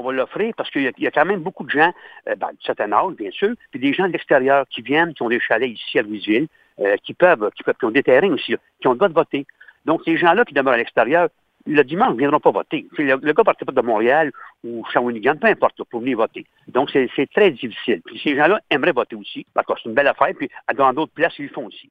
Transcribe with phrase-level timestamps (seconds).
[0.00, 1.92] on va l'offrir parce qu'il y, a quand même beaucoup de gens,
[2.28, 5.22] euh, ben, de certain âge, bien sûr, puis des gens de l'extérieur qui viennent, qui
[5.22, 6.48] ont des chalets ici à Louisville,
[6.80, 9.46] euh, qui peuvent, qui ont des terrains aussi, qui ont le droit de voter.
[9.84, 11.28] Donc, ces gens-là qui demeurent à l'extérieur,
[11.66, 12.86] le dimanche, ne viendront pas voter.
[12.96, 14.32] Le, le gars partait pas de Montréal
[14.64, 16.46] ou Shawinigan, peu importe, pour venir voter.
[16.68, 18.00] Donc, c'est très difficile.
[18.04, 21.12] Puis ces gens-là aimeraient voter aussi, parce que c'est une belle affaire, puis dans d'autres
[21.12, 21.90] places, ils le font aussi.